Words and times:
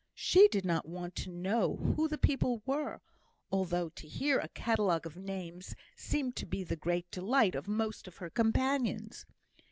She 0.15 0.47
did 0.47 0.65
not 0.65 0.87
want 0.89 1.13
to 1.17 1.29
know 1.31 1.75
who 1.75 2.07
the 2.07 2.17
people 2.17 2.63
were; 2.65 3.01
although 3.51 3.89
to 3.89 4.07
hear 4.07 4.39
a 4.39 4.47
catalogue 4.47 5.05
of 5.05 5.15
names 5.15 5.75
seemed 5.95 6.35
to 6.37 6.47
be 6.47 6.63
the 6.63 6.75
great 6.75 7.11
delight 7.11 7.53
of 7.53 7.67
most 7.67 8.07
of 8.07 8.17
her 8.17 8.31
companions. 8.31 9.27